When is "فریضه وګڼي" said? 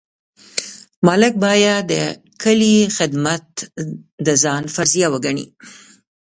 4.75-5.47